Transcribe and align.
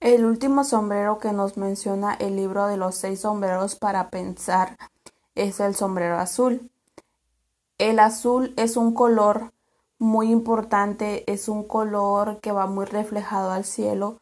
El 0.00 0.24
último 0.24 0.64
sombrero 0.64 1.18
que 1.18 1.32
nos 1.32 1.58
menciona 1.58 2.14
el 2.14 2.34
libro 2.34 2.66
de 2.66 2.78
los 2.78 2.94
seis 2.94 3.20
sombreros 3.20 3.76
para 3.76 4.08
pensar 4.08 4.78
es 5.34 5.60
el 5.60 5.74
sombrero 5.74 6.18
azul. 6.18 6.70
El 7.76 7.98
azul 7.98 8.54
es 8.56 8.78
un 8.78 8.94
color 8.94 9.52
muy 9.98 10.30
importante, 10.30 11.30
es 11.30 11.50
un 11.50 11.64
color 11.64 12.40
que 12.40 12.50
va 12.50 12.66
muy 12.66 12.86
reflejado 12.86 13.50
al 13.50 13.64
cielo 13.64 14.18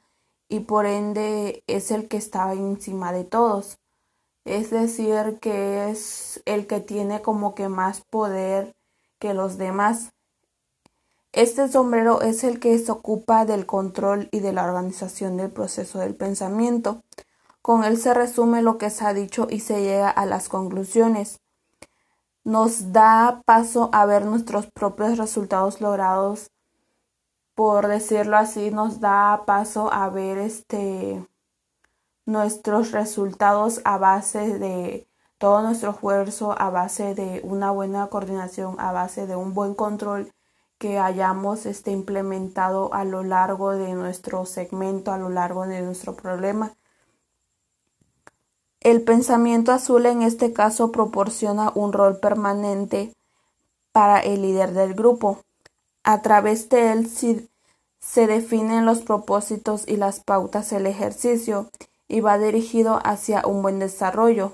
y 0.49 0.61
por 0.61 0.85
ende 0.85 1.63
es 1.69 1.93
el 1.93 2.09
que 2.09 2.17
está 2.17 2.53
encima 2.55 3.13
de 3.13 3.23
todos. 3.23 3.79
Es 4.45 4.71
decir, 4.71 5.39
que 5.41 5.91
es 5.91 6.43
el 6.45 6.67
que 6.67 6.81
tiene 6.81 7.23
como 7.23 7.55
que 7.55 7.69
más 7.69 8.01
poder 8.01 8.75
que 9.21 9.33
los 9.33 9.59
demás. 9.59 10.13
Este 11.39 11.69
sombrero 11.69 12.21
es 12.21 12.43
el 12.43 12.59
que 12.59 12.77
se 12.81 12.91
ocupa 12.91 13.45
del 13.45 13.65
control 13.65 14.29
y 14.33 14.41
de 14.41 14.53
la 14.53 14.65
organización 14.65 15.37
del 15.37 15.53
proceso 15.53 16.01
del 16.01 16.17
pensamiento. 16.17 17.05
Con 17.63 17.85
él 17.85 17.97
se 17.97 18.13
resume 18.13 18.61
lo 18.61 18.77
que 18.77 18.91
se 18.91 19.05
ha 19.07 19.15
dicho 19.15 19.47
y 19.49 19.61
se 19.61 19.81
llega 19.85 20.11
a 20.11 20.27
las 20.27 20.49
conclusiones. 20.49 21.41
Nos 22.43 22.93
da 22.93 23.43
paso 23.47 23.89
a 23.93 24.05
ver 24.05 24.25
nuestros 24.25 24.67
propios 24.67 25.17
resultados 25.17 25.81
logrados, 25.81 26.51
por 27.55 27.87
decirlo 27.87 28.37
así, 28.37 28.73
nos 28.73 28.99
da 28.99 29.45
paso 29.47 29.93
a 29.93 30.09
ver 30.09 30.39
este 30.39 31.25
nuestros 32.27 32.91
resultados 32.91 33.81
a 33.85 33.97
base 33.97 34.59
de 34.59 35.09
todo 35.39 35.63
nuestro 35.63 35.93
esfuerzo, 35.93 36.61
a 36.61 36.71
base 36.71 37.15
de 37.15 37.41
una 37.45 37.71
buena 37.71 38.09
coordinación, 38.09 38.75
a 38.81 38.91
base 38.91 39.29
de 39.29 39.37
un 39.37 39.55
buen 39.55 39.75
control 39.77 40.33
que 40.79 40.99
hayamos 40.99 41.67
este, 41.67 41.91
implementado 41.91 42.95
a 42.95 43.05
lo 43.05 43.25
largo 43.25 43.73
de 43.73 43.95
nuestro 43.95 44.47
segmento, 44.47 45.13
a 45.13 45.19
lo 45.19 45.29
largo 45.29 45.67
de 45.67 45.83
nuestro 45.83 46.15
problema. 46.15 46.73
El 48.81 49.03
pensamiento 49.03 49.73
azul 49.73 50.07
en 50.07 50.23
este 50.23 50.53
caso 50.53 50.93
proporciona 50.93 51.73
un 51.75 51.93
rol 51.93 52.19
permanente 52.21 53.13
para 53.91 54.21
el 54.21 54.43
líder 54.43 54.73
del 54.73 54.95
grupo. 54.95 55.43
A 56.05 56.23
través 56.23 56.69
de 56.69 56.93
él 56.93 57.11
se 57.99 58.27
definen 58.29 58.87
los 58.87 59.01
propósitos 59.01 59.83
y 59.89 59.97
las 59.97 60.21
pautas 60.21 60.71
del 60.71 60.87
ejercicio 60.87 61.71
y 62.07 62.21
va 62.21 62.39
dirigido 62.39 63.01
hacia 63.05 63.45
un 63.47 63.63
buen 63.63 63.81
desarrollo. 63.81 64.53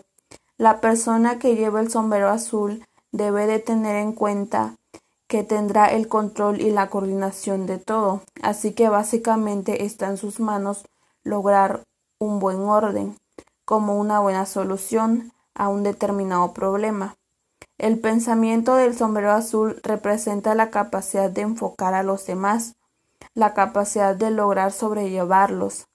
La 0.57 0.81
persona 0.81 1.39
que 1.39 1.55
lleva 1.55 1.81
el 1.81 1.91
sombrero 1.91 2.31
azul 2.31 2.87
debe 3.13 3.47
de 3.47 3.59
tener 3.59 3.97
en 3.97 4.13
cuenta 4.13 4.77
que 5.35 5.43
tendrá 5.43 5.87
el 5.87 6.07
control 6.07 6.61
y 6.61 6.71
la 6.71 6.89
coordinación 6.91 7.67
de 7.67 7.79
todo, 7.79 8.23
así 8.41 8.73
que 8.73 8.89
básicamente 8.89 9.85
está 9.85 10.07
en 10.07 10.17
sus 10.17 10.39
manos 10.39 10.85
lograr 11.25 11.83
un 12.21 12.39
buen 12.39 12.61
orden, 12.61 13.19
como 13.65 13.99
una 13.99 14.21
buena 14.21 14.47
solución 14.47 15.33
a 15.53 15.69
un 15.71 15.83
determinado 15.83 16.53
problema. 16.53 17.17
El 17.79 17.99
pensamiento 17.99 18.77
del 18.77 18.97
sombrero 18.97 19.33
azul 19.33 19.81
representa 19.83 20.55
la 20.55 20.71
capacidad 20.71 21.29
de 21.29 21.41
enfocar 21.41 21.95
a 21.95 22.05
los 22.05 22.25
demás, 22.27 22.77
la 23.35 23.55
capacidad 23.55 24.15
de 24.15 24.31
lograr 24.31 24.71
sobrellevarlos, 24.71 25.89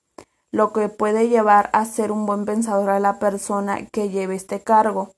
lo 0.52 0.74
que 0.74 0.90
puede 0.90 1.30
llevar 1.30 1.70
a 1.72 1.86
ser 1.86 2.12
un 2.12 2.26
buen 2.26 2.44
pensador 2.44 2.90
a 2.90 3.00
la 3.00 3.20
persona 3.20 3.86
que 3.86 4.10
lleve 4.10 4.36
este 4.36 4.60
cargo. 4.60 5.14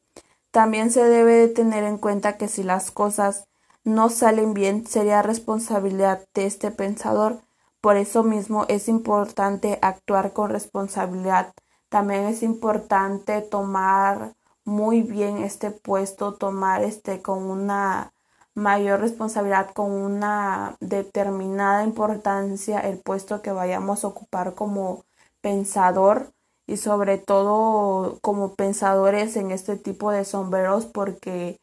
También 0.51 0.91
se 0.91 1.05
debe 1.05 1.33
de 1.33 1.47
tener 1.47 1.83
en 1.85 1.97
cuenta 1.97 2.37
que 2.37 2.47
si 2.47 2.61
las 2.61 2.91
cosas 2.91 3.45
no 3.83 4.09
salen 4.09 4.53
bien 4.53 4.85
sería 4.85 5.21
responsabilidad 5.21 6.25
de 6.33 6.45
este 6.45 6.71
pensador. 6.71 7.41
Por 7.81 7.97
eso 7.97 8.23
mismo 8.23 8.65
es 8.67 8.87
importante 8.87 9.79
actuar 9.81 10.33
con 10.33 10.51
responsabilidad. 10.51 11.53
También 11.89 12.25
es 12.25 12.43
importante 12.43 13.41
tomar 13.41 14.33
muy 14.65 15.01
bien 15.01 15.37
este 15.39 15.71
puesto, 15.71 16.33
tomar 16.35 16.83
este 16.83 17.21
con 17.21 17.43
una 17.43 18.13
mayor 18.53 18.99
responsabilidad, 18.99 19.71
con 19.73 19.91
una 19.91 20.75
determinada 20.79 21.83
importancia 21.83 22.79
el 22.79 22.99
puesto 22.99 23.41
que 23.41 23.51
vayamos 23.51 24.03
a 24.03 24.07
ocupar 24.07 24.53
como 24.55 25.05
pensador 25.41 26.31
y 26.67 26.77
sobre 26.77 27.17
todo 27.17 28.19
como 28.21 28.55
pensadores 28.55 29.35
en 29.35 29.51
este 29.51 29.77
tipo 29.77 30.11
de 30.11 30.25
sombreros 30.25 30.85
porque 30.85 31.59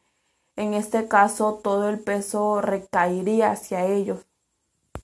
en 0.59 0.75
este 0.75 1.07
caso 1.07 1.55
todo 1.63 1.89
el 1.89 1.99
peso 2.01 2.61
recaería 2.61 3.49
hacia 3.51 3.87
ellos. 3.87 4.27